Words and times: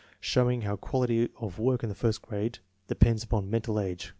SHOWING 0.19 0.61
HOW 0.61 0.77
QUALITY 0.77 1.29
OP 1.41 1.59
WORK 1.59 1.83
IN 1.83 1.89
THE 1.89 1.93
FIRST 1.93 2.23
GRADE 2.23 2.57
DEPENDS 2.87 3.23
UPON 3.23 3.51
MENTAL 3.51 3.79
AGE. 3.79 4.09